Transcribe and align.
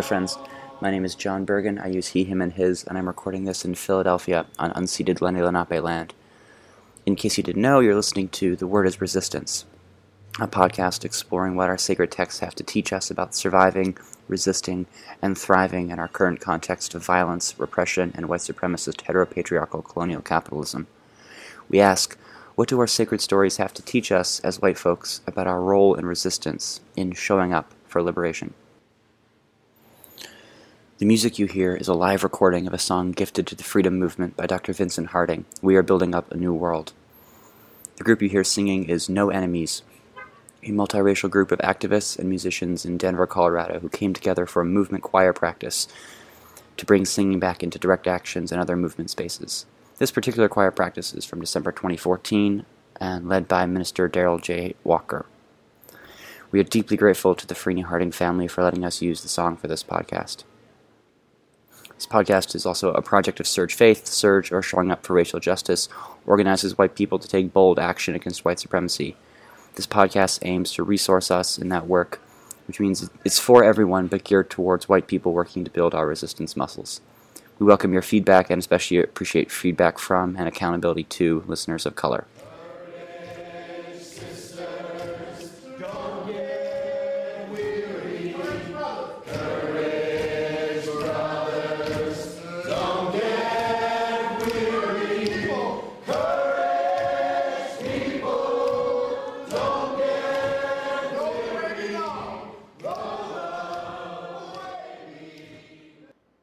Dear 0.00 0.08
friends, 0.08 0.38
my 0.80 0.90
name 0.90 1.04
is 1.04 1.14
John 1.14 1.44
Bergen. 1.44 1.78
I 1.78 1.88
use 1.88 2.08
he, 2.08 2.24
him, 2.24 2.40
and 2.40 2.54
his, 2.54 2.84
and 2.84 2.96
I'm 2.96 3.06
recording 3.06 3.44
this 3.44 3.66
in 3.66 3.74
Philadelphia 3.74 4.46
on 4.58 4.70
unceded 4.70 5.20
Lenni 5.20 5.42
Lenape 5.42 5.82
land. 5.82 6.14
In 7.04 7.16
case 7.16 7.36
you 7.36 7.44
didn't 7.44 7.60
know, 7.60 7.80
you're 7.80 7.94
listening 7.94 8.30
to 8.30 8.56
The 8.56 8.66
Word 8.66 8.86
is 8.86 9.02
Resistance, 9.02 9.66
a 10.40 10.48
podcast 10.48 11.04
exploring 11.04 11.54
what 11.54 11.68
our 11.68 11.76
sacred 11.76 12.10
texts 12.10 12.40
have 12.40 12.54
to 12.54 12.64
teach 12.64 12.94
us 12.94 13.10
about 13.10 13.34
surviving, 13.34 13.98
resisting, 14.26 14.86
and 15.20 15.36
thriving 15.36 15.90
in 15.90 15.98
our 15.98 16.08
current 16.08 16.40
context 16.40 16.94
of 16.94 17.04
violence, 17.04 17.54
repression, 17.58 18.10
and 18.14 18.26
white 18.26 18.40
supremacist 18.40 19.02
heteropatriarchal 19.02 19.84
colonial 19.84 20.22
capitalism. 20.22 20.86
We 21.68 21.78
ask, 21.78 22.16
what 22.54 22.70
do 22.70 22.80
our 22.80 22.86
sacred 22.86 23.20
stories 23.20 23.58
have 23.58 23.74
to 23.74 23.82
teach 23.82 24.10
us 24.10 24.40
as 24.40 24.62
white 24.62 24.78
folks 24.78 25.20
about 25.26 25.46
our 25.46 25.60
role 25.60 25.94
in 25.94 26.06
resistance, 26.06 26.80
in 26.96 27.12
showing 27.12 27.52
up 27.52 27.74
for 27.86 28.02
liberation? 28.02 28.54
The 31.00 31.06
music 31.06 31.38
you 31.38 31.46
hear 31.46 31.74
is 31.74 31.88
a 31.88 31.94
live 31.94 32.22
recording 32.22 32.66
of 32.66 32.74
a 32.74 32.78
song 32.78 33.12
gifted 33.12 33.46
to 33.46 33.54
the 33.54 33.64
freedom 33.64 33.98
movement 33.98 34.36
by 34.36 34.46
Dr. 34.46 34.74
Vincent 34.74 35.06
Harding, 35.06 35.46
We 35.62 35.74
Are 35.76 35.82
Building 35.82 36.14
Up 36.14 36.30
a 36.30 36.36
New 36.36 36.52
World. 36.52 36.92
The 37.96 38.04
group 38.04 38.20
you 38.20 38.28
hear 38.28 38.44
singing 38.44 38.84
is 38.84 39.08
No 39.08 39.30
Enemies, 39.30 39.82
a 40.62 40.68
multiracial 40.72 41.30
group 41.30 41.52
of 41.52 41.58
activists 41.60 42.18
and 42.18 42.28
musicians 42.28 42.84
in 42.84 42.98
Denver, 42.98 43.26
Colorado, 43.26 43.80
who 43.80 43.88
came 43.88 44.12
together 44.12 44.44
for 44.44 44.60
a 44.60 44.66
movement 44.66 45.02
choir 45.02 45.32
practice 45.32 45.88
to 46.76 46.84
bring 46.84 47.06
singing 47.06 47.40
back 47.40 47.62
into 47.62 47.78
direct 47.78 48.06
actions 48.06 48.52
and 48.52 48.60
other 48.60 48.76
movement 48.76 49.08
spaces. 49.08 49.64
This 49.96 50.10
particular 50.10 50.50
choir 50.50 50.70
practice 50.70 51.14
is 51.14 51.24
from 51.24 51.40
December 51.40 51.72
2014 51.72 52.66
and 53.00 53.26
led 53.26 53.48
by 53.48 53.64
Minister 53.64 54.06
Daryl 54.06 54.38
J. 54.38 54.74
Walker. 54.84 55.24
We 56.50 56.60
are 56.60 56.64
deeply 56.64 56.98
grateful 56.98 57.34
to 57.36 57.46
the 57.46 57.54
Freeney 57.54 57.84
Harding 57.84 58.12
family 58.12 58.48
for 58.48 58.62
letting 58.62 58.84
us 58.84 59.00
use 59.00 59.22
the 59.22 59.28
song 59.30 59.56
for 59.56 59.66
this 59.66 59.82
podcast. 59.82 60.44
This 62.00 62.06
podcast 62.06 62.54
is 62.54 62.64
also 62.64 62.92
a 62.92 63.02
project 63.02 63.40
of 63.40 63.46
SURJ 63.46 63.74
Faith. 63.74 64.06
SURJ, 64.06 64.52
or 64.52 64.62
Showing 64.62 64.90
Up 64.90 65.04
for 65.04 65.12
Racial 65.12 65.38
Justice, 65.38 65.86
organizes 66.24 66.78
white 66.78 66.94
people 66.94 67.18
to 67.18 67.28
take 67.28 67.52
bold 67.52 67.78
action 67.78 68.14
against 68.14 68.42
white 68.42 68.58
supremacy. 68.58 69.16
This 69.74 69.86
podcast 69.86 70.38
aims 70.40 70.72
to 70.72 70.82
resource 70.82 71.30
us 71.30 71.58
in 71.58 71.68
that 71.68 71.86
work, 71.86 72.18
which 72.66 72.80
means 72.80 73.10
it's 73.22 73.38
for 73.38 73.62
everyone 73.62 74.06
but 74.06 74.24
geared 74.24 74.48
towards 74.48 74.88
white 74.88 75.08
people 75.08 75.34
working 75.34 75.62
to 75.62 75.70
build 75.70 75.94
our 75.94 76.06
resistance 76.06 76.56
muscles. 76.56 77.02
We 77.58 77.66
welcome 77.66 77.92
your 77.92 78.00
feedback 78.00 78.48
and 78.48 78.58
especially 78.58 78.96
appreciate 78.96 79.52
feedback 79.52 79.98
from 79.98 80.36
and 80.36 80.48
accountability 80.48 81.04
to 81.04 81.44
listeners 81.46 81.84
of 81.84 81.96
color. 81.96 82.26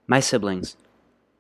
My 0.08 0.22
siblings, 0.22 0.78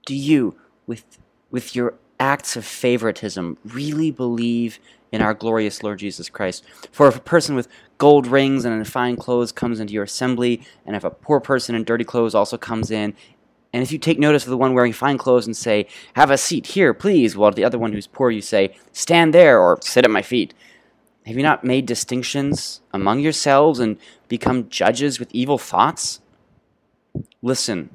do 0.05 0.13
you, 0.13 0.55
with, 0.85 1.03
with 1.51 1.75
your 1.75 1.93
acts 2.19 2.57
of 2.57 2.65
favoritism, 2.65 3.57
really 3.63 4.11
believe 4.11 4.79
in 5.11 5.21
our 5.21 5.33
glorious 5.33 5.83
Lord 5.83 5.99
Jesus 5.99 6.29
Christ? 6.29 6.65
For 6.91 7.07
if 7.07 7.15
a 7.15 7.21
person 7.21 7.55
with 7.55 7.69
gold 7.97 8.27
rings 8.27 8.65
and 8.65 8.75
in 8.75 8.83
fine 8.83 9.15
clothes 9.15 9.53
comes 9.53 9.79
into 9.79 9.93
your 9.93 10.03
assembly, 10.03 10.61
and 10.85 10.97
if 10.97 11.05
a 11.05 11.09
poor 11.09 11.39
person 11.39 11.75
in 11.75 11.85
dirty 11.85 12.03
clothes 12.03 12.35
also 12.35 12.57
comes 12.57 12.91
in, 12.91 13.13
and 13.71 13.83
if 13.83 13.91
you 13.91 13.97
take 13.97 14.19
notice 14.19 14.43
of 14.43 14.49
the 14.49 14.57
one 14.57 14.73
wearing 14.73 14.93
fine 14.93 15.17
clothes 15.17 15.45
and 15.45 15.55
say, 15.55 15.87
Have 16.13 16.31
a 16.31 16.37
seat 16.37 16.67
here, 16.67 16.93
please, 16.93 17.37
while 17.37 17.51
to 17.51 17.55
the 17.55 17.63
other 17.63 17.77
one 17.77 17.93
who's 17.93 18.07
poor 18.07 18.31
you 18.31 18.41
say, 18.41 18.75
Stand 18.91 19.33
there 19.33 19.59
or 19.59 19.77
sit 19.81 20.03
at 20.03 20.11
my 20.11 20.21
feet, 20.21 20.53
have 21.25 21.35
you 21.35 21.43
not 21.43 21.63
made 21.63 21.85
distinctions 21.85 22.81
among 22.93 23.19
yourselves 23.19 23.79
and 23.79 23.97
become 24.27 24.69
judges 24.69 25.19
with 25.19 25.29
evil 25.33 25.57
thoughts? 25.57 26.21
Listen, 27.41 27.89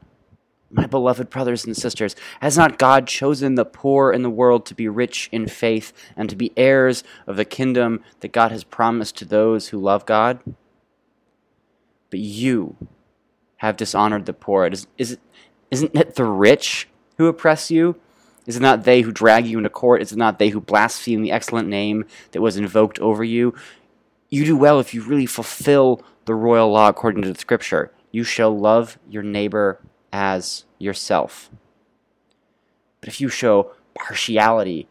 my 0.72 0.86
beloved 0.86 1.28
brothers 1.28 1.64
and 1.64 1.76
sisters, 1.76 2.16
has 2.40 2.56
not 2.56 2.78
God 2.78 3.06
chosen 3.06 3.54
the 3.54 3.64
poor 3.64 4.10
in 4.10 4.22
the 4.22 4.30
world 4.30 4.64
to 4.66 4.74
be 4.74 4.88
rich 4.88 5.28
in 5.30 5.46
faith 5.46 5.92
and 6.16 6.28
to 6.30 6.36
be 6.36 6.52
heirs 6.56 7.04
of 7.26 7.36
the 7.36 7.44
kingdom 7.44 8.02
that 8.20 8.32
God 8.32 8.50
has 8.50 8.64
promised 8.64 9.16
to 9.18 9.24
those 9.24 9.68
who 9.68 9.78
love 9.78 10.06
God? 10.06 10.40
But 12.10 12.20
you 12.20 12.76
have 13.58 13.76
dishonored 13.76 14.26
the 14.26 14.32
poor. 14.32 14.66
It 14.66 14.72
is, 14.72 14.86
is 14.98 15.18
isn't 15.70 15.94
it 15.94 16.16
the 16.16 16.24
rich 16.24 16.88
who 17.16 17.26
oppress 17.26 17.70
you? 17.70 17.96
Is 18.46 18.56
it 18.56 18.62
not 18.62 18.84
they 18.84 19.02
who 19.02 19.12
drag 19.12 19.46
you 19.46 19.58
into 19.58 19.70
court? 19.70 20.02
Is 20.02 20.12
it 20.12 20.18
not 20.18 20.38
they 20.38 20.48
who 20.48 20.60
blaspheme 20.60 21.22
the 21.22 21.30
excellent 21.30 21.68
name 21.68 22.06
that 22.32 22.42
was 22.42 22.56
invoked 22.56 22.98
over 22.98 23.22
you? 23.22 23.54
You 24.28 24.44
do 24.44 24.56
well 24.56 24.80
if 24.80 24.92
you 24.92 25.02
really 25.02 25.26
fulfill 25.26 26.02
the 26.24 26.34
royal 26.34 26.70
law 26.70 26.88
according 26.88 27.22
to 27.22 27.32
the 27.32 27.38
scripture. 27.38 27.92
You 28.10 28.24
shall 28.24 28.58
love 28.58 28.98
your 29.08 29.22
neighbor 29.22 29.80
as 30.12 30.64
yourself. 30.78 31.50
But 33.00 33.08
if 33.08 33.20
you 33.20 33.28
show 33.28 33.72
partiality, 33.94 34.86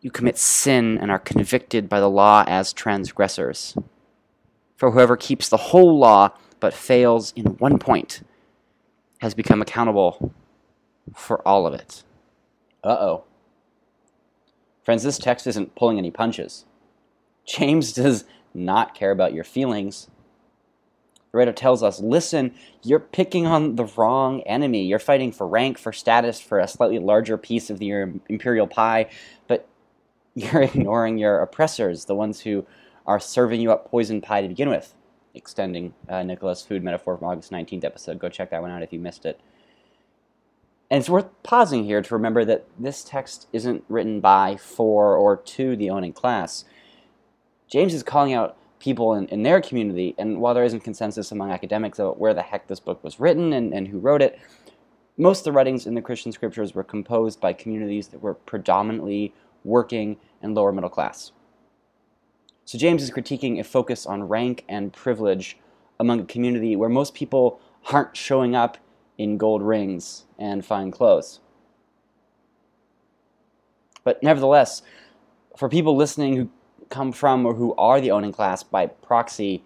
you 0.00 0.10
commit 0.10 0.38
sin 0.38 0.98
and 0.98 1.10
are 1.10 1.18
convicted 1.18 1.88
by 1.88 2.00
the 2.00 2.10
law 2.10 2.44
as 2.46 2.72
transgressors. 2.72 3.76
For 4.76 4.90
whoever 4.90 5.16
keeps 5.16 5.48
the 5.48 5.56
whole 5.56 5.98
law 5.98 6.32
but 6.58 6.74
fails 6.74 7.32
in 7.36 7.46
one 7.58 7.78
point 7.78 8.22
has 9.20 9.34
become 9.34 9.62
accountable 9.62 10.32
for 11.14 11.46
all 11.46 11.66
of 11.66 11.74
it. 11.74 12.02
Uh 12.82 12.96
oh. 12.98 13.24
Friends, 14.82 15.04
this 15.04 15.18
text 15.18 15.46
isn't 15.46 15.76
pulling 15.76 15.98
any 15.98 16.10
punches. 16.10 16.64
James 17.46 17.92
does 17.92 18.24
not 18.52 18.94
care 18.94 19.12
about 19.12 19.32
your 19.32 19.44
feelings. 19.44 20.08
The 21.32 21.38
writer 21.38 21.52
tells 21.52 21.82
us, 21.82 21.98
listen, 21.98 22.54
you're 22.82 23.00
picking 23.00 23.46
on 23.46 23.76
the 23.76 23.86
wrong 23.96 24.42
enemy. 24.42 24.84
You're 24.84 24.98
fighting 24.98 25.32
for 25.32 25.46
rank, 25.46 25.78
for 25.78 25.90
status, 25.90 26.40
for 26.40 26.58
a 26.58 26.68
slightly 26.68 26.98
larger 26.98 27.38
piece 27.38 27.70
of 27.70 27.82
your 27.82 28.12
imperial 28.28 28.66
pie, 28.66 29.08
but 29.48 29.66
you're 30.34 30.62
ignoring 30.62 31.16
your 31.16 31.40
oppressors, 31.40 32.04
the 32.04 32.14
ones 32.14 32.40
who 32.40 32.66
are 33.06 33.18
serving 33.18 33.62
you 33.62 33.72
up 33.72 33.90
poison 33.90 34.20
pie 34.20 34.42
to 34.42 34.48
begin 34.48 34.68
with. 34.68 34.94
Extending 35.34 35.94
uh, 36.10 36.22
Nicholas' 36.22 36.60
food 36.60 36.84
metaphor 36.84 37.16
from 37.16 37.28
August 37.28 37.50
19th 37.50 37.84
episode. 37.84 38.18
Go 38.18 38.28
check 38.28 38.50
that 38.50 38.60
one 38.60 38.70
out 38.70 38.82
if 38.82 38.92
you 38.92 38.98
missed 38.98 39.24
it. 39.24 39.40
And 40.90 41.00
it's 41.00 41.08
worth 41.08 41.30
pausing 41.42 41.84
here 41.84 42.02
to 42.02 42.14
remember 42.14 42.44
that 42.44 42.66
this 42.78 43.02
text 43.02 43.46
isn't 43.54 43.82
written 43.88 44.20
by, 44.20 44.56
for, 44.56 45.16
or 45.16 45.38
to 45.38 45.74
the 45.74 45.88
owning 45.88 46.12
class. 46.12 46.66
James 47.66 47.94
is 47.94 48.02
calling 48.02 48.34
out 48.34 48.58
people 48.82 49.14
in, 49.14 49.26
in 49.28 49.44
their 49.44 49.60
community. 49.60 50.14
And 50.18 50.40
while 50.40 50.54
there 50.54 50.64
isn't 50.64 50.80
consensus 50.80 51.30
among 51.30 51.52
academics 51.52 51.98
about 52.00 52.18
where 52.18 52.34
the 52.34 52.42
heck 52.42 52.66
this 52.66 52.80
book 52.80 53.02
was 53.04 53.20
written 53.20 53.52
and, 53.52 53.72
and 53.72 53.86
who 53.86 53.98
wrote 53.98 54.20
it, 54.20 54.38
most 55.16 55.40
of 55.40 55.44
the 55.44 55.52
writings 55.52 55.86
in 55.86 55.94
the 55.94 56.02
Christian 56.02 56.32
scriptures 56.32 56.74
were 56.74 56.82
composed 56.82 57.40
by 57.40 57.52
communities 57.52 58.08
that 58.08 58.20
were 58.20 58.34
predominantly 58.34 59.32
working 59.62 60.16
and 60.42 60.54
lower 60.54 60.72
middle 60.72 60.90
class. 60.90 61.30
So 62.64 62.76
James 62.76 63.02
is 63.02 63.10
critiquing 63.10 63.60
a 63.60 63.64
focus 63.64 64.04
on 64.04 64.28
rank 64.28 64.64
and 64.68 64.92
privilege 64.92 65.58
among 66.00 66.20
a 66.20 66.24
community 66.24 66.74
where 66.74 66.88
most 66.88 67.14
people 67.14 67.60
aren't 67.92 68.16
showing 68.16 68.56
up 68.56 68.78
in 69.16 69.38
gold 69.38 69.62
rings 69.62 70.24
and 70.38 70.64
fine 70.64 70.90
clothes. 70.90 71.38
But 74.02 74.22
nevertheless, 74.22 74.82
for 75.56 75.68
people 75.68 75.94
listening 75.94 76.36
who 76.36 76.50
come 76.92 77.10
from 77.10 77.44
or 77.44 77.54
who 77.54 77.74
are 77.74 78.00
the 78.00 78.10
owning 78.10 78.32
class 78.32 78.62
by 78.62 78.86
proxy, 78.86 79.64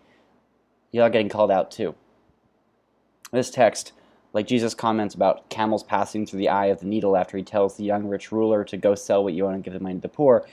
you 0.92 1.02
are 1.02 1.10
getting 1.10 1.28
called 1.28 1.50
out 1.50 1.70
too. 1.70 1.94
This 3.32 3.50
text, 3.50 3.92
like 4.32 4.46
Jesus' 4.46 4.74
comments 4.74 5.14
about 5.14 5.50
camels 5.50 5.82
passing 5.82 6.24
through 6.24 6.38
the 6.38 6.48
eye 6.48 6.66
of 6.66 6.80
the 6.80 6.86
needle 6.86 7.16
after 7.16 7.36
he 7.36 7.42
tells 7.42 7.76
the 7.76 7.84
young 7.84 8.06
rich 8.06 8.30
ruler 8.30 8.64
to 8.64 8.76
go 8.76 8.94
sell 8.94 9.24
what 9.24 9.34
you 9.34 9.44
own 9.46 9.54
and 9.54 9.64
give 9.64 9.74
the 9.74 9.80
money 9.80 9.96
to 9.96 10.00
the 10.00 10.08
poor, 10.08 10.46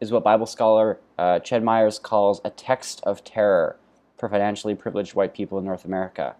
is 0.00 0.12
what 0.12 0.22
Bible 0.22 0.46
scholar 0.46 0.98
uh, 1.18 1.40
Ched 1.40 1.62
Myers 1.62 1.98
calls 1.98 2.40
a 2.44 2.50
text 2.50 3.02
of 3.04 3.24
terror 3.24 3.76
for 4.16 4.28
financially 4.28 4.74
privileged 4.76 5.14
white 5.14 5.34
people 5.34 5.58
in 5.58 5.64
North 5.64 5.84
America. 5.84 6.36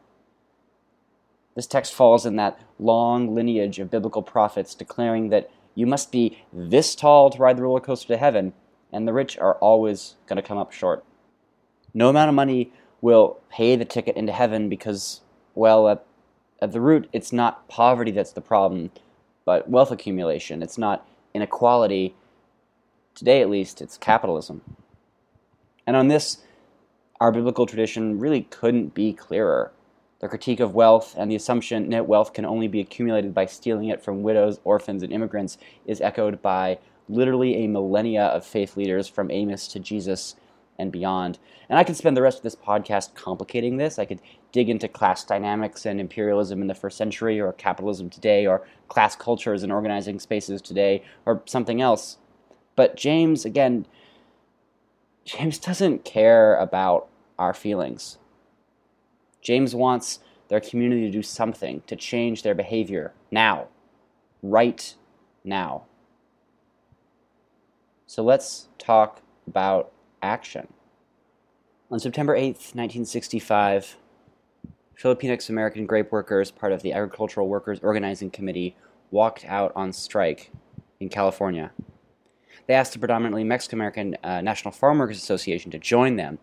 This 1.56 1.66
text 1.66 1.92
falls 1.92 2.24
in 2.24 2.36
that 2.36 2.58
long 2.78 3.34
lineage 3.34 3.78
of 3.78 3.90
biblical 3.90 4.22
prophets 4.22 4.74
declaring 4.74 5.28
that 5.30 5.50
you 5.74 5.86
must 5.86 6.12
be 6.12 6.38
this 6.52 6.94
tall 6.94 7.30
to 7.30 7.38
ride 7.38 7.56
the 7.58 7.62
roller 7.62 7.80
coaster 7.80 8.08
to 8.08 8.16
heaven, 8.16 8.52
and 8.92 9.08
the 9.08 9.12
rich 9.12 9.38
are 9.38 9.54
always 9.56 10.16
going 10.26 10.36
to 10.36 10.42
come 10.42 10.58
up 10.58 10.72
short. 10.72 11.04
No 11.94 12.08
amount 12.08 12.28
of 12.28 12.34
money 12.34 12.72
will 13.00 13.40
pay 13.50 13.76
the 13.76 13.84
ticket 13.84 14.16
into 14.16 14.32
heaven 14.32 14.68
because, 14.68 15.20
well, 15.54 15.88
at, 15.88 16.04
at 16.60 16.72
the 16.72 16.80
root, 16.80 17.08
it's 17.12 17.32
not 17.32 17.68
poverty 17.68 18.10
that's 18.10 18.32
the 18.32 18.40
problem, 18.40 18.90
but 19.44 19.68
wealth 19.68 19.90
accumulation. 19.90 20.62
It's 20.62 20.78
not 20.78 21.06
inequality. 21.34 22.14
Today, 23.14 23.40
at 23.42 23.50
least, 23.50 23.82
it's 23.82 23.98
capitalism. 23.98 24.62
And 25.86 25.96
on 25.96 26.08
this, 26.08 26.38
our 27.20 27.32
biblical 27.32 27.66
tradition 27.66 28.18
really 28.18 28.42
couldn't 28.42 28.94
be 28.94 29.12
clearer. 29.12 29.72
The 30.20 30.28
critique 30.28 30.60
of 30.60 30.74
wealth 30.74 31.14
and 31.18 31.30
the 31.30 31.34
assumption 31.34 31.90
that 31.90 32.06
wealth 32.06 32.32
can 32.32 32.44
only 32.44 32.68
be 32.68 32.80
accumulated 32.80 33.34
by 33.34 33.46
stealing 33.46 33.88
it 33.88 34.02
from 34.02 34.22
widows, 34.22 34.60
orphans, 34.62 35.02
and 35.02 35.12
immigrants 35.12 35.58
is 35.84 36.00
echoed 36.00 36.40
by 36.40 36.78
literally 37.08 37.64
a 37.64 37.68
millennia 37.68 38.24
of 38.26 38.44
faith 38.44 38.76
leaders 38.76 39.08
from 39.08 39.30
Amos 39.30 39.68
to 39.68 39.80
Jesus 39.80 40.36
and 40.78 40.90
beyond. 40.90 41.38
And 41.68 41.78
I 41.78 41.84
could 41.84 41.96
spend 41.96 42.16
the 42.16 42.22
rest 42.22 42.38
of 42.38 42.42
this 42.42 42.56
podcast 42.56 43.14
complicating 43.14 43.76
this. 43.76 43.98
I 43.98 44.04
could 44.04 44.20
dig 44.52 44.68
into 44.68 44.88
class 44.88 45.24
dynamics 45.24 45.86
and 45.86 46.00
imperialism 46.00 46.60
in 46.60 46.66
the 46.66 46.74
first 46.74 46.98
century, 46.98 47.40
or 47.40 47.52
capitalism 47.52 48.10
today, 48.10 48.46
or 48.46 48.66
class 48.88 49.16
cultures 49.16 49.62
and 49.62 49.72
organizing 49.72 50.18
spaces 50.18 50.60
today, 50.60 51.02
or 51.24 51.42
something 51.46 51.80
else. 51.80 52.18
But 52.76 52.96
James, 52.96 53.44
again, 53.44 53.86
James 55.24 55.58
doesn't 55.58 56.04
care 56.04 56.56
about 56.56 57.08
our 57.38 57.54
feelings. 57.54 58.18
James 59.40 59.74
wants 59.74 60.20
their 60.48 60.60
community 60.60 61.02
to 61.06 61.10
do 61.10 61.22
something, 61.22 61.82
to 61.86 61.96
change 61.96 62.42
their 62.42 62.54
behavior 62.54 63.12
now, 63.30 63.68
right 64.42 64.94
now. 65.44 65.84
So 68.12 68.22
let's 68.22 68.68
talk 68.76 69.22
about 69.46 69.90
action. 70.20 70.68
On 71.90 71.98
September 71.98 72.36
8th, 72.36 72.76
1965, 72.76 73.96
Filipinx 75.02 75.48
American 75.48 75.86
grape 75.86 76.12
workers, 76.12 76.50
part 76.50 76.72
of 76.74 76.82
the 76.82 76.92
Agricultural 76.92 77.48
Workers 77.48 77.80
Organizing 77.82 78.30
Committee, 78.30 78.76
walked 79.10 79.46
out 79.46 79.72
on 79.74 79.94
strike 79.94 80.50
in 81.00 81.08
California. 81.08 81.70
They 82.66 82.74
asked 82.74 82.92
the 82.92 82.98
predominantly 82.98 83.44
Mexican 83.44 83.78
American 83.78 84.18
uh, 84.22 84.42
National 84.42 84.72
Farm 84.72 84.98
Workers 84.98 85.16
Association 85.16 85.70
to 85.70 85.78
join 85.78 86.16
them, 86.16 86.38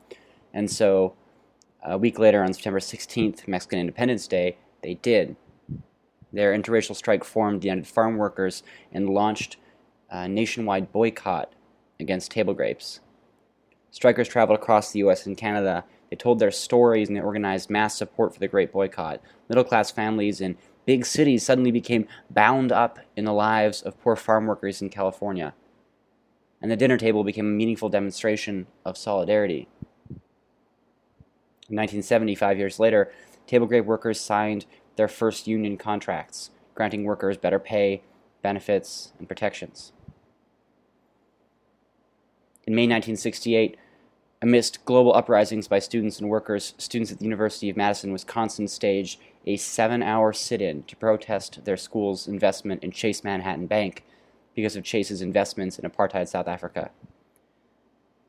and 0.52 0.72
so 0.72 1.14
a 1.84 2.00
week 2.00 2.18
later, 2.18 2.44
on 2.44 2.52
September 2.52 2.80
16th, 2.80 3.48
Mexican 3.48 3.78
Independence 3.78 4.28
Day, 4.28 4.58
they 4.82 4.96
did. 4.96 5.36
Their 6.34 6.52
interracial 6.58 6.96
strike 6.96 7.24
formed 7.24 7.62
the 7.62 7.68
United 7.68 7.86
Farm 7.86 8.18
Workers 8.18 8.64
and 8.92 9.08
launched 9.08 9.58
a 10.10 10.28
nationwide 10.28 10.92
boycott 10.92 11.54
against 12.00 12.32
table 12.32 12.54
grapes. 12.54 13.00
Strikers 13.92 14.28
traveled 14.28 14.60
across 14.60 14.92
the 14.92 15.00
US 15.00 15.26
and 15.26 15.38
Canada. 15.38 15.84
They 16.10 16.16
told 16.16 16.40
their 16.40 16.52
stories 16.52 17.08
and 17.08 17.18
they 17.18 17.22
organized 17.22 17.70
mass 17.70 17.98
support 17.98 18.34
for 18.34 18.40
the 18.40 18.48
Great 18.48 18.72
Boycott. 18.72 19.22
Middle 19.48 19.64
class 19.64 19.92
families 19.92 20.42
in 20.42 20.58
big 20.86 21.06
cities 21.06 21.46
suddenly 21.46 21.72
became 21.72 22.08
bound 22.30 22.72
up 22.72 23.00
in 23.16 23.26
the 23.26 23.34
lives 23.34 23.82
of 23.82 24.00
poor 24.02 24.16
farm 24.16 24.48
workers 24.48 24.82
in 24.82 24.90
California. 24.90 25.54
And 26.62 26.70
the 26.72 26.76
dinner 26.76 26.98
table 26.98 27.24
became 27.24 27.46
a 27.46 27.50
meaningful 27.50 27.90
demonstration 27.90 28.68
of 28.86 28.98
solidarity. 28.98 29.68
In 31.70 31.76
1975 31.76 32.58
years 32.58 32.80
later, 32.80 33.12
table 33.46 33.68
grape 33.68 33.86
workers 33.86 34.20
signed 34.20 34.66
their 34.96 35.08
first 35.08 35.48
union 35.48 35.78
contracts, 35.78 36.50
granting 36.74 37.04
workers 37.04 37.38
better 37.38 37.60
pay, 37.60 38.02
benefits, 38.42 39.14
and 39.20 39.28
protections. 39.28 39.94
In 42.70 42.76
May 42.76 42.84
1968, 42.84 43.78
amidst 44.44 44.86
global 44.86 45.16
uprisings 45.16 45.68
by 45.68 45.80
students 45.80 46.20
and 46.20 46.30
workers, 46.30 46.76
students 46.78 47.12
at 47.12 47.18
the 47.18 47.26
University 47.26 47.68
of 47.68 47.76
Madison, 47.76 48.12
Wisconsin 48.12 48.68
staged 48.68 49.20
a 49.48 49.58
seven 49.58 50.04
hour 50.04 50.32
sit 50.34 50.62
in 50.62 50.84
to 50.84 50.96
protest 50.96 51.66
their 51.66 51.78
school's 51.78 52.28
investment 52.28 52.84
in 52.84 52.92
Chase 52.92 53.24
Manhattan 53.24 53.66
Bank 53.66 54.04
because 54.54 54.76
of 54.76 54.84
Chase's 54.84 55.24
investments 55.24 55.80
in 55.80 55.90
apartheid 55.90 56.28
South 56.28 56.48
Africa. 56.48 56.92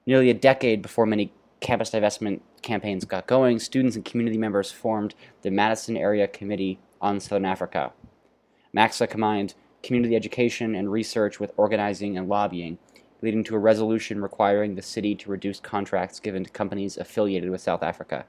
Nearly 0.07 0.31
a 0.31 0.35
decade 0.35 0.81
before 0.81 1.05
many 1.05 1.35
campus 1.61 1.91
divestment 1.91 2.41
campaigns 2.63 3.05
got 3.05 3.27
going, 3.27 3.59
students 3.59 3.95
and 3.95 4.07
community 4.07 4.39
members 4.39 4.73
formed 4.73 5.15
the 5.43 5.51
Madison 5.51 5.99
Area 5.99 6.27
Committee 6.27 6.79
on 6.99 7.21
Southern 7.21 7.45
Africa. 7.45 7.93
MACSA 8.75 9.07
combined 9.11 9.53
community 9.83 10.17
education 10.17 10.75
and 10.75 10.91
research 10.91 11.39
with 11.39 11.53
organizing 11.59 12.17
and 12.17 12.27
lobbying, 12.27 12.79
leading 13.23 13.45
to 13.45 13.55
a 13.55 13.59
resolution 13.59 14.23
requiring 14.23 14.75
the 14.75 14.83
city 14.83 15.15
to 15.15 15.31
reduce 15.31 15.61
contracts 15.61 16.21
given 16.21 16.45
to 16.45 16.51
companies 16.51 16.97
affiliated 16.97 17.51
with 17.51 17.61
South 17.61 17.83
Africa. 17.83 18.25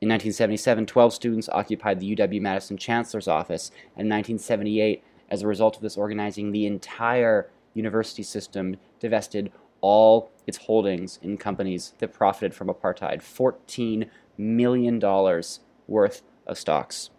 In 0.00 0.08
1977, 0.08 0.86
12 0.86 1.12
students 1.12 1.48
occupied 1.48 1.98
the 1.98 2.14
UW 2.14 2.40
Madison 2.40 2.76
Chancellor's 2.76 3.26
office, 3.26 3.70
and 3.96 4.06
in 4.06 4.14
1978, 4.14 5.02
as 5.28 5.42
a 5.42 5.48
result 5.48 5.76
of 5.76 5.82
this 5.82 5.96
organizing, 5.96 6.52
the 6.52 6.66
entire 6.66 7.50
university 7.74 8.22
system 8.22 8.76
divested 9.00 9.50
all 9.80 10.30
its 10.46 10.58
holdings 10.58 11.18
in 11.22 11.36
companies 11.36 11.94
that 11.98 12.12
profited 12.12 12.54
from 12.54 12.68
apartheid 12.68 13.20
$14 13.20 14.08
million 14.36 15.42
worth 15.86 16.22
of 16.46 16.58
stocks. 16.58 17.10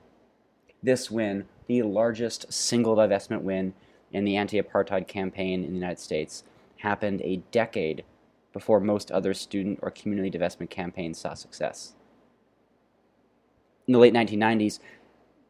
This 0.81 1.11
win, 1.11 1.45
the 1.67 1.83
largest 1.83 2.51
single 2.51 2.95
divestment 2.95 3.41
win 3.41 3.73
in 4.11 4.25
the 4.25 4.35
anti 4.35 4.61
apartheid 4.61 5.07
campaign 5.07 5.63
in 5.63 5.69
the 5.69 5.75
United 5.75 5.99
States, 5.99 6.43
happened 6.77 7.21
a 7.21 7.41
decade 7.51 8.03
before 8.53 8.79
most 8.79 9.11
other 9.11 9.33
student 9.33 9.79
or 9.81 9.91
community 9.91 10.35
divestment 10.35 10.69
campaigns 10.69 11.19
saw 11.19 11.33
success. 11.33 11.93
In 13.87 13.93
the 13.93 13.99
late 13.99 14.13
1990s, 14.13 14.79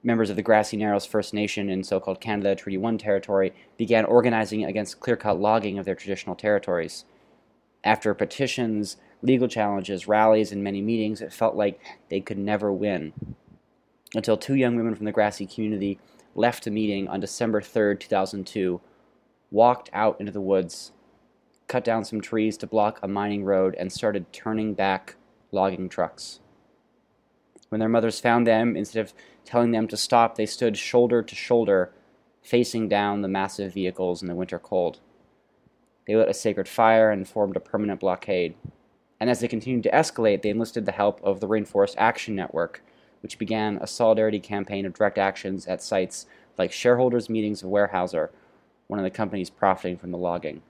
members 0.04 0.30
of 0.30 0.36
the 0.36 0.42
Grassy 0.42 0.78
Narrows 0.78 1.06
First 1.06 1.34
Nation 1.34 1.70
in 1.70 1.84
so 1.84 2.00
called 2.00 2.22
Canada 2.22 2.56
Treaty 2.56 2.78
1 2.78 2.98
territory 2.98 3.54
began 3.78 4.06
organizing 4.06 4.64
against 4.64 5.00
clear 5.00 5.18
cut 5.18 5.40
logging 5.40 5.78
of 5.78 5.86
their 5.86 5.96
traditional 5.96 6.36
territories. 6.36 7.06
After 7.84 8.14
petitions, 8.14 8.98
legal 9.22 9.48
challenges, 9.48 10.08
rallies, 10.08 10.52
and 10.52 10.64
many 10.64 10.82
meetings, 10.82 11.22
it 11.22 11.34
felt 11.34 11.56
like 11.56 11.80
they 12.10 12.22
could 12.22 12.38
never 12.38 12.72
win. 12.72 13.14
Until 14.16 14.38
two 14.38 14.56
young 14.56 14.76
women 14.76 14.96
from 14.96 15.06
the 15.06 15.12
Grassy 15.12 15.46
community 15.46 16.00
left 16.40 16.66
a 16.66 16.72
meeting 16.72 17.08
on 17.10 17.20
December 17.20 17.60
3rd, 17.60 18.00
2002, 18.00 18.80
walked 19.52 19.90
out 19.92 20.18
into 20.22 20.32
the 20.32 20.40
woods, 20.40 20.94
cut 21.68 21.84
down 21.84 22.06
some 22.06 22.22
trees 22.22 22.56
to 22.58 22.66
block 22.66 22.98
a 23.04 23.08
mining 23.10 23.44
road, 23.44 23.76
and 23.78 23.92
started 23.92 24.32
turning 24.32 24.74
back 24.74 25.18
logging 25.52 25.90
trucks. 25.90 26.40
When 27.68 27.80
their 27.80 27.90
mothers 27.90 28.22
found 28.22 28.48
them, 28.48 28.78
instead 28.78 29.02
of 29.02 29.14
telling 29.44 29.72
them 29.72 29.88
to 29.90 29.98
stop, 29.98 30.36
they 30.36 30.46
stood 30.46 30.78
shoulder 30.78 31.22
to 31.22 31.36
shoulder, 31.36 31.92
facing 32.42 32.88
down 32.88 33.22
the 33.22 33.28
massive 33.28 33.74
vehicles 33.74 34.22
in 34.22 34.30
the 34.30 34.34
winter 34.34 34.60
cold. 34.60 35.00
They 36.08 36.16
lit 36.16 36.30
a 36.30 36.34
sacred 36.34 36.70
fire 36.70 37.12
and 37.12 37.28
formed 37.28 37.58
a 37.58 37.60
permanent 37.60 38.00
blockade. 38.00 38.56
And 39.20 39.30
as 39.30 39.42
they 39.42 39.50
continued 39.50 39.84
to 39.84 39.92
escalate, 39.92 40.42
they 40.42 40.50
enlisted 40.50 40.86
the 40.86 40.94
help 40.94 41.22
of 41.22 41.42
the 41.42 41.48
Rainforest 41.50 41.96
Action 41.98 42.34
Network, 42.34 42.82
which 43.22 43.38
began 43.38 43.78
a 43.78 43.88
solidarity 43.88 44.40
campaign 44.40 44.86
of 44.86 44.94
direct 44.94 45.18
actions 45.18 45.68
at 45.68 45.82
sites 45.82 46.26
like 46.58 46.72
shareholders' 46.72 47.30
meetings 47.30 47.64
of 47.64 47.70
Weyerhaeuser, 47.70 48.30
one 48.88 49.00
of 49.00 49.04
the 49.04 49.10
companies 49.10 49.50
profiting 49.50 49.98
from 49.98 50.12
the 50.12 50.18
logging. 50.18 50.62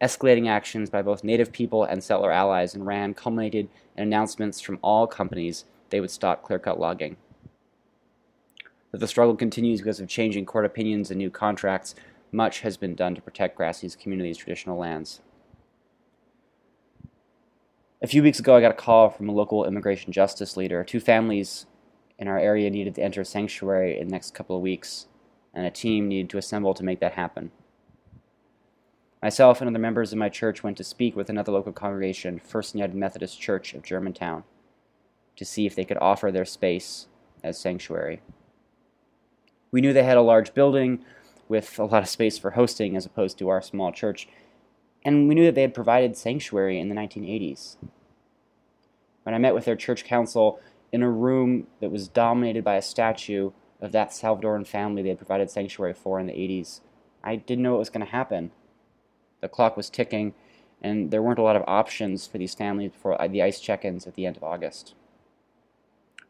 Escalating 0.00 0.48
actions 0.48 0.88
by 0.88 1.02
both 1.02 1.22
native 1.22 1.52
people 1.52 1.84
and 1.84 2.02
settler 2.02 2.32
allies 2.32 2.74
in 2.74 2.84
RAN 2.84 3.14
culminated 3.14 3.68
in 3.96 4.02
announcements 4.04 4.60
from 4.60 4.78
all 4.82 5.06
companies 5.06 5.64
they 5.90 6.00
would 6.00 6.10
stop 6.10 6.42
clear 6.42 6.58
cut 6.58 6.80
logging. 6.80 7.16
That 8.92 8.98
the 8.98 9.06
struggle 9.06 9.36
continues 9.36 9.80
because 9.80 10.00
of 10.00 10.08
changing 10.08 10.46
court 10.46 10.64
opinions 10.64 11.10
and 11.10 11.18
new 11.18 11.30
contracts, 11.30 11.94
much 12.32 12.60
has 12.60 12.76
been 12.76 12.94
done 12.94 13.14
to 13.14 13.22
protect 13.22 13.56
Grassy's 13.58 13.94
community's 13.94 14.38
traditional 14.38 14.78
lands. 14.78 15.20
A 18.02 18.06
few 18.06 18.22
weeks 18.22 18.38
ago, 18.38 18.56
I 18.56 18.62
got 18.62 18.70
a 18.70 18.74
call 18.74 19.10
from 19.10 19.28
a 19.28 19.32
local 19.32 19.66
immigration 19.66 20.10
justice 20.10 20.56
leader. 20.56 20.82
Two 20.82 21.00
families 21.00 21.66
in 22.18 22.28
our 22.28 22.38
area 22.38 22.70
needed 22.70 22.94
to 22.94 23.02
enter 23.02 23.22
sanctuary 23.24 23.98
in 23.98 24.08
the 24.08 24.12
next 24.12 24.32
couple 24.32 24.56
of 24.56 24.62
weeks, 24.62 25.06
and 25.52 25.66
a 25.66 25.70
team 25.70 26.08
needed 26.08 26.30
to 26.30 26.38
assemble 26.38 26.72
to 26.72 26.82
make 26.82 27.00
that 27.00 27.12
happen. 27.12 27.50
Myself 29.22 29.60
and 29.60 29.68
other 29.68 29.78
members 29.78 30.12
of 30.12 30.18
my 30.18 30.30
church 30.30 30.62
went 30.62 30.78
to 30.78 30.84
speak 30.84 31.14
with 31.14 31.28
another 31.28 31.52
local 31.52 31.72
congregation, 31.72 32.38
First 32.38 32.74
United 32.74 32.96
Methodist 32.96 33.38
Church 33.38 33.74
of 33.74 33.82
Germantown 33.82 34.44
to 35.36 35.44
see 35.44 35.66
if 35.66 35.74
they 35.74 35.84
could 35.84 35.98
offer 36.00 36.30
their 36.30 36.46
space 36.46 37.06
as 37.42 37.58
sanctuary. 37.58 38.22
We 39.70 39.82
knew 39.82 39.92
they 39.92 40.04
had 40.04 40.16
a 40.16 40.22
large 40.22 40.54
building 40.54 41.04
with 41.48 41.78
a 41.78 41.84
lot 41.84 42.02
of 42.02 42.08
space 42.08 42.38
for 42.38 42.52
hosting 42.52 42.96
as 42.96 43.04
opposed 43.04 43.38
to 43.38 43.48
our 43.50 43.60
small 43.60 43.92
church, 43.92 44.26
and 45.04 45.28
we 45.28 45.34
knew 45.34 45.44
that 45.44 45.54
they 45.54 45.62
had 45.62 45.74
provided 45.74 46.16
sanctuary 46.16 46.78
in 46.78 46.88
the 46.88 46.94
1980s. 46.94 47.76
When 49.22 49.34
I 49.34 49.38
met 49.38 49.54
with 49.54 49.64
their 49.64 49.76
church 49.76 50.04
council 50.04 50.60
in 50.92 51.02
a 51.02 51.10
room 51.10 51.66
that 51.80 51.90
was 51.90 52.08
dominated 52.08 52.64
by 52.64 52.76
a 52.76 52.82
statue 52.82 53.52
of 53.80 53.92
that 53.92 54.10
Salvadoran 54.10 54.66
family 54.66 55.02
they 55.02 55.08
had 55.10 55.18
provided 55.18 55.50
sanctuary 55.50 55.94
for 55.94 56.20
in 56.20 56.26
the 56.26 56.32
80s, 56.32 56.80
I 57.22 57.36
didn't 57.36 57.62
know 57.62 57.72
what 57.72 57.80
was 57.80 57.90
going 57.90 58.04
to 58.04 58.12
happen. 58.12 58.50
The 59.40 59.48
clock 59.48 59.76
was 59.76 59.90
ticking, 59.90 60.34
and 60.82 61.10
there 61.10 61.22
weren't 61.22 61.38
a 61.38 61.42
lot 61.42 61.56
of 61.56 61.64
options 61.66 62.26
for 62.26 62.38
these 62.38 62.54
families 62.54 62.92
before 62.92 63.20
uh, 63.20 63.28
the 63.28 63.42
ICE 63.42 63.60
check 63.60 63.84
ins 63.84 64.06
at 64.06 64.14
the 64.14 64.26
end 64.26 64.36
of 64.36 64.44
August. 64.44 64.94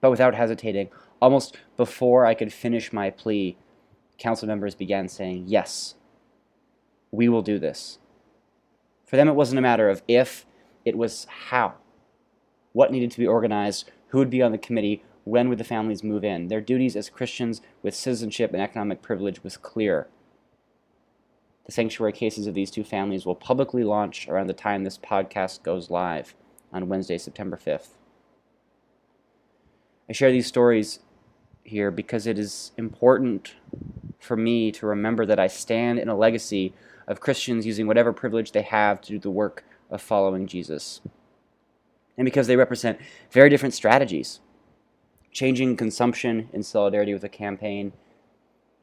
But 0.00 0.11
without 0.11 0.35
hesitating, 0.35 0.91
almost 1.21 1.57
before 1.77 2.25
I 2.27 2.35
could 2.35 2.53
finish 2.53 2.93
my 2.93 3.11
plea, 3.11 3.57
council 4.19 4.49
members 4.49 4.75
began 4.75 5.09
saying, 5.09 5.45
Yes, 5.47 5.95
we 7.11 7.29
will 7.29 7.43
do 7.43 7.59
this. 7.59 7.99
For 9.11 9.17
them, 9.17 9.26
it 9.26 9.35
wasn't 9.35 9.59
a 9.59 9.62
matter 9.62 9.90
of 9.90 10.05
if, 10.07 10.47
it 10.85 10.97
was 10.97 11.26
how. 11.49 11.75
What 12.73 12.93
needed 12.93 13.11
to 13.11 13.19
be 13.19 13.26
organized, 13.26 13.90
Who 14.11 14.19
would 14.19 14.31
be 14.31 14.40
on 14.40 14.52
the 14.52 14.57
committee? 14.59 15.02
When 15.25 15.49
would 15.49 15.59
the 15.59 15.64
families 15.64 16.05
move 16.05 16.23
in? 16.23 16.47
Their 16.47 16.61
duties 16.61 16.95
as 16.95 17.11
Christians 17.11 17.61
with 17.83 17.93
citizenship 17.93 18.52
and 18.52 18.62
economic 18.62 19.02
privilege 19.02 19.43
was 19.43 19.57
clear. 19.57 20.07
The 21.67 21.73
sanctuary 21.73 22.12
cases 22.12 22.47
of 22.47 22.55
these 22.55 22.71
two 22.71 22.85
families 22.85 23.26
will 23.26 23.35
publicly 23.35 23.83
launch 23.83 24.29
around 24.29 24.47
the 24.47 24.52
time 24.52 24.85
this 24.85 24.97
podcast 24.97 25.64
goes 25.64 25.90
live 25.90 26.37
on 26.73 26.88
Wednesday, 26.88 27.19
September 27.19 27.57
5th. 27.57 27.97
I 30.09 30.12
share 30.12 30.31
these 30.31 30.47
stories 30.47 31.00
here 31.64 31.90
because 31.90 32.26
it 32.26 32.38
is 32.38 32.73
important 32.76 33.55
for 34.19 34.37
me 34.37 34.71
to 34.73 34.87
remember 34.87 35.25
that 35.26 35.38
I 35.38 35.47
stand 35.47 35.99
in 35.99 36.09
a 36.09 36.17
legacy 36.17 36.75
of 37.07 37.21
Christians 37.21 37.67
using 37.67 37.87
whatever 37.87 38.12
privilege 38.12 38.52
they 38.52 38.62
have 38.62 39.00
to 39.02 39.12
do 39.12 39.19
the 39.19 39.31
work 39.31 39.64
of 39.90 40.00
following 40.00 40.47
Jesus. 40.47 41.00
And 42.17 42.25
because 42.25 42.47
they 42.47 42.57
represent 42.57 42.99
very 43.31 43.49
different 43.49 43.75
strategies 43.75 44.40
changing 45.33 45.76
consumption 45.76 46.49
in 46.52 46.62
solidarity 46.62 47.14
with 47.14 47.25
a 47.25 47.29
campaign, 47.29 47.93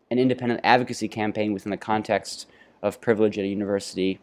an 0.10 0.18
independent 0.18 0.62
advocacy 0.64 1.08
campaign 1.08 1.54
within 1.54 1.72
the 1.72 1.78
context 1.78 2.48
of 2.82 3.02
privilege 3.02 3.38
at 3.38 3.44
a 3.44 3.48
university, 3.48 4.20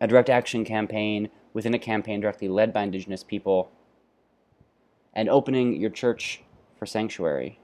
a 0.00 0.06
direct 0.06 0.28
action 0.28 0.64
campaign 0.64 1.30
within 1.52 1.72
a 1.72 1.78
campaign 1.78 2.20
directly 2.20 2.48
led 2.48 2.72
by 2.72 2.82
Indigenous 2.82 3.24
people, 3.24 3.70
and 5.14 5.28
opening 5.30 5.74
your 5.74 5.88
church 5.88 6.42
for 6.78 6.86
sanctuary. 6.86 7.58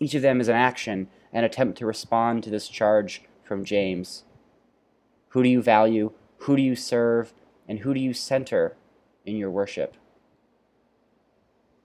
Each 0.00 0.14
of 0.14 0.22
them 0.22 0.40
is 0.40 0.48
an 0.48 0.56
action, 0.56 1.08
an 1.32 1.44
attempt 1.44 1.78
to 1.78 1.86
respond 1.86 2.42
to 2.42 2.50
this 2.50 2.68
charge 2.68 3.22
from 3.44 3.64
James. 3.64 4.24
Who 5.28 5.42
do 5.42 5.48
you 5.48 5.62
value? 5.62 6.12
Who 6.38 6.56
do 6.56 6.62
you 6.62 6.74
serve? 6.74 7.32
And 7.68 7.80
who 7.80 7.94
do 7.94 8.00
you 8.00 8.12
center 8.12 8.76
in 9.24 9.36
your 9.36 9.50
worship? 9.50 9.96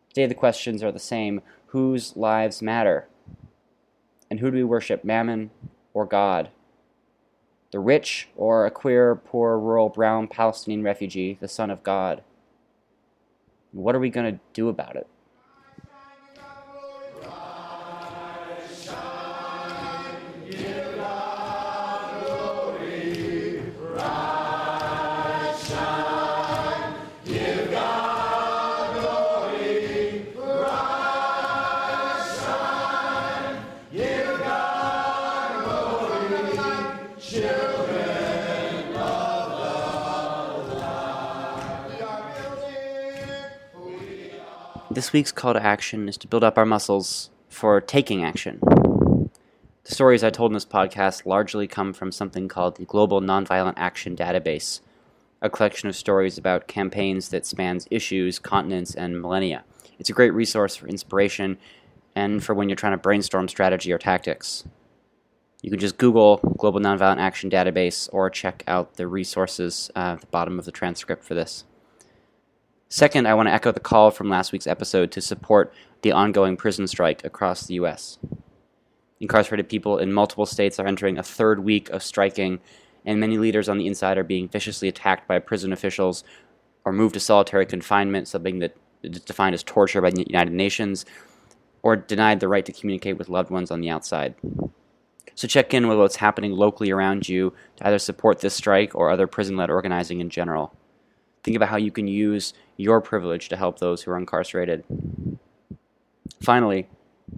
Today 0.10 0.26
the 0.26 0.34
questions 0.34 0.82
are 0.82 0.92
the 0.92 1.00
same 1.00 1.42
whose 1.68 2.16
lives 2.18 2.62
matter? 2.62 3.08
And 4.30 4.40
who 4.40 4.50
do 4.50 4.58
we 4.58 4.64
worship, 4.64 5.04
Mammon 5.04 5.52
or 5.94 6.06
God? 6.06 6.50
The 7.72 7.80
rich 7.80 8.30
or 8.36 8.66
a 8.66 8.72
queer, 8.72 9.16
poor, 9.16 9.60
rural, 9.60 9.90
brown 9.90 10.28
Palestinian 10.28 10.84
refugee, 10.84 11.38
the 11.40 11.48
Son 11.48 11.70
of 11.70 11.84
God? 11.84 12.24
What 13.72 13.96
are 13.96 14.00
we 14.00 14.10
going 14.10 14.34
to 14.34 14.40
do 14.54 14.70
about 14.70 14.96
it? 14.96 15.08
This 45.08 45.14
week's 45.14 45.32
call 45.32 45.54
to 45.54 45.64
action 45.64 46.10
is 46.10 46.18
to 46.18 46.28
build 46.28 46.44
up 46.44 46.58
our 46.58 46.66
muscles 46.66 47.30
for 47.48 47.80
taking 47.80 48.26
action. 48.26 48.60
The 48.62 49.96
stories 49.96 50.22
I 50.22 50.30
told 50.30 50.52
in 50.52 50.54
this 50.54 50.66
podcast 50.66 51.26
largely 51.26 51.66
come 51.66 51.94
from 51.94 52.12
something 52.12 52.50
called 52.50 52.76
the 52.76 52.84
Global 52.84 53.22
Nonviolent 53.22 53.76
Action 53.78 54.18
Database, 54.18 54.82
a 55.42 55.50
collection 55.50 55.88
of 55.88 55.96
stories 55.96 56.38
about 56.38 56.68
campaigns 56.68 57.30
that 57.30 57.46
spans 57.46 57.88
issues, 57.90 58.38
continents, 58.38 58.96
and 58.96 59.22
millennia. 59.22 59.64
It's 59.98 60.10
a 60.10 60.14
great 60.14 60.34
resource 60.34 60.76
for 60.76 60.90
inspiration 60.90 61.58
and 62.14 62.44
for 62.44 62.54
when 62.54 62.68
you're 62.68 62.76
trying 62.76 62.92
to 62.92 62.98
brainstorm 62.98 63.48
strategy 63.48 63.94
or 63.94 63.98
tactics. 63.98 64.66
You 65.62 65.70
can 65.70 65.80
just 65.80 65.98
Google 65.98 66.40
Global 66.58 66.82
Nonviolent 66.82 67.20
Action 67.20 67.50
Database 67.50 68.10
or 68.12 68.30
check 68.30 68.62
out 68.68 68.96
the 68.96 69.08
resources 69.08 69.90
uh, 69.96 70.16
at 70.16 70.20
the 70.20 70.28
bottom 70.28 70.60
of 70.60 70.66
the 70.66 70.74
transcript 70.74 71.24
for 71.24 71.34
this. 71.34 71.64
Second, 72.90 73.28
I 73.28 73.34
want 73.34 73.50
to 73.50 73.54
echo 73.54 73.74
the 73.74 73.82
call 73.82 74.12
from 74.12 74.30
last 74.30 74.54
week's 74.54 74.68
episode 74.68 75.12
to 75.12 75.22
support 75.22 75.74
the 76.04 76.14
ongoing 76.14 76.56
prison 76.56 76.88
strike 76.88 77.24
across 77.26 77.66
the 77.66 77.74
U.S. 77.76 78.18
Incarcerated 79.20 79.68
people 79.68 79.98
in 79.98 80.14
multiple 80.14 80.46
states 80.46 80.80
are 80.80 80.88
entering 80.88 81.18
a 81.18 81.24
third 81.24 81.66
week 81.66 81.90
of 81.90 82.02
striking, 82.02 82.60
and 83.04 83.20
many 83.20 83.38
leaders 83.38 83.68
on 83.68 83.78
the 83.78 83.88
inside 83.88 84.18
are 84.18 84.24
being 84.24 84.48
viciously 84.48 84.88
attacked 84.88 85.28
by 85.28 85.38
prison 85.40 85.74
officials 85.74 86.24
or 86.86 86.94
moved 86.94 87.16
to 87.16 87.20
solitary 87.20 87.66
confinement, 87.66 88.30
something 88.30 88.60
that 88.60 88.78
is 89.04 89.20
defined 89.20 89.54
as 89.54 89.64
torture 89.64 90.00
by 90.00 90.10
the 90.10 90.24
United 90.26 90.54
Nations, 90.54 91.06
or 91.82 91.98
denied 91.98 92.40
the 92.40 92.48
right 92.48 92.66
to 92.66 92.72
communicate 92.72 93.18
with 93.18 93.28
loved 93.28 93.50
ones 93.50 93.70
on 93.70 93.82
the 93.82 93.90
outside. 93.90 94.34
So 95.36 95.46
check 95.46 95.74
in 95.74 95.90
with 95.90 95.98
what's 95.98 96.16
happening 96.16 96.54
locally 96.54 96.92
around 96.92 97.28
you 97.28 97.54
to 97.76 97.88
either 97.88 98.00
support 98.00 98.40
this 98.40 98.56
strike 98.56 98.96
or 98.96 99.10
other 99.10 99.28
prison 99.28 99.58
led 99.58 99.70
organizing 99.70 100.22
in 100.22 100.30
general. 100.30 100.74
Think 101.44 101.58
about 101.58 101.70
how 101.70 101.78
you 101.78 101.92
can 101.92 102.08
use 102.08 102.54
your 102.78 103.02
privilege 103.02 103.50
to 103.50 103.58
help 103.58 103.80
those 103.80 104.04
who 104.04 104.12
are 104.12 104.18
incarcerated. 104.18 104.84
Finally, 106.42 106.88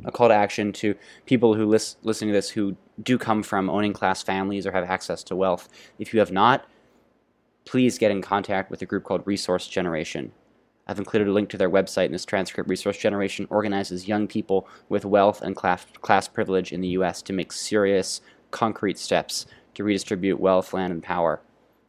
a 0.05 0.11
call 0.11 0.27
to 0.27 0.33
action 0.33 0.71
to 0.73 0.95
people 1.25 1.55
who 1.55 1.65
lis- 1.65 1.95
listening 2.03 2.29
to 2.29 2.37
this 2.37 2.49
who 2.51 2.75
do 3.01 3.17
come 3.17 3.41
from 3.41 3.69
owning 3.69 3.93
class 3.93 4.21
families 4.21 4.67
or 4.67 4.71
have 4.71 4.83
access 4.83 5.23
to 5.23 5.35
wealth. 5.35 5.69
If 5.97 6.13
you 6.13 6.19
have 6.19 6.31
not, 6.31 6.65
please 7.65 7.97
get 7.97 8.11
in 8.11 8.21
contact 8.21 8.69
with 8.69 8.81
a 8.81 8.85
group 8.85 9.03
called 9.03 9.25
Resource 9.25 9.67
Generation. 9.67 10.31
I've 10.87 10.97
included 10.97 11.27
a 11.27 11.31
link 11.31 11.49
to 11.49 11.57
their 11.57 11.69
website 11.69 12.07
in 12.07 12.11
this 12.11 12.25
transcript. 12.25 12.69
Resource 12.69 12.97
Generation 12.97 13.45
organizes 13.49 14.07
young 14.07 14.27
people 14.27 14.67
with 14.89 15.05
wealth 15.05 15.41
and 15.41 15.55
class, 15.55 15.85
class 16.01 16.27
privilege 16.27 16.71
in 16.71 16.81
the 16.81 16.87
U.S. 16.89 17.21
to 17.23 17.33
make 17.33 17.51
serious, 17.51 18.21
concrete 18.49 18.97
steps 18.97 19.45
to 19.75 19.83
redistribute 19.83 20.39
wealth, 20.39 20.73
land, 20.73 20.91
and 20.91 21.03
power. 21.03 21.41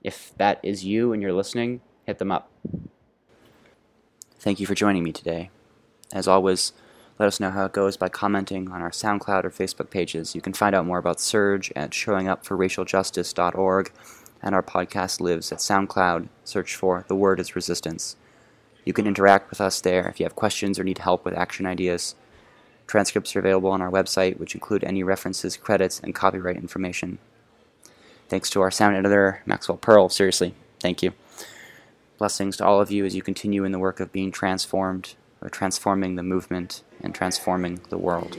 If 0.03 0.33
that 0.37 0.61
is 0.63 0.85
you 0.85 1.13
and 1.13 1.23
you're 1.23 1.33
listening, 1.33 1.81
hit 2.05 2.19
them 2.19 2.31
up. 2.31 2.51
Thank 4.41 4.59
you 4.59 4.67
for 4.67 4.75
joining 4.75 5.05
me 5.05 5.13
today. 5.13 5.51
As 6.15 6.27
always, 6.27 6.73
let 7.19 7.27
us 7.27 7.41
know 7.41 7.51
how 7.51 7.67
it 7.67 7.75
goes 7.75 7.99
by 7.99 8.09
commenting 8.09 8.71
on 8.71 8.81
our 8.81 8.91
SoundCloud 8.91 9.45
or 9.45 9.51
Facebook 9.51 9.91
pages. 9.91 10.35
You 10.35 10.41
can 10.41 10.55
find 10.55 10.75
out 10.75 10.87
more 10.87 10.97
about 10.97 11.19
SURJ 11.19 11.73
at 11.77 11.91
showingupforracialjustice.org, 11.91 13.93
and 14.43 14.55
our 14.55 14.63
podcast 14.63 15.21
lives 15.21 15.53
at 15.53 15.59
SoundCloud. 15.59 16.29
Search 16.45 16.75
for 16.75 17.05
The 17.07 17.15
Word 17.15 17.39
is 17.39 17.55
Resistance. 17.55 18.17
You 18.87 18.95
can 18.95 19.07
interact 19.07 19.51
with 19.51 19.61
us 19.61 19.83
there 19.83 20.09
if 20.09 20.19
you 20.19 20.25
have 20.25 20.37
questions 20.37 20.79
or 20.79 20.85
need 20.85 20.99
help 20.99 21.27
with 21.27 21.35
action 21.35 21.67
ideas. 21.67 22.15
Transcripts 22.87 23.37
are 23.37 23.41
available 23.41 23.71
on 23.71 23.83
our 23.83 23.91
website, 23.91 24.39
which 24.39 24.55
include 24.55 24.85
any 24.85 25.03
references, 25.03 25.59
credits, 25.59 26.01
and 26.01 26.15
copyright 26.15 26.57
information. 26.57 27.19
Thanks 28.31 28.49
to 28.51 28.63
our 28.63 28.71
sound 28.71 28.97
editor, 28.97 29.43
Maxwell 29.45 29.77
Pearl. 29.77 30.09
Seriously, 30.09 30.55
thank 30.81 31.03
you. 31.03 31.13
Blessings 32.21 32.59
to 32.59 32.67
all 32.67 32.83
of 32.83 32.91
you 32.91 33.07
as 33.07 33.17
you 33.17 33.23
continue 33.23 33.65
in 33.65 33.73
the 33.73 33.79
work 33.79 33.99
of 33.99 34.13
being 34.13 34.31
transformed, 34.31 35.15
or 35.41 35.49
transforming 35.49 36.17
the 36.17 36.23
movement, 36.23 36.83
and 37.01 37.15
transforming 37.15 37.81
the 37.89 37.97
world. 37.97 38.37